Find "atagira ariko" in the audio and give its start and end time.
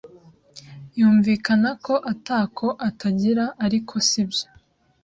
2.87-3.93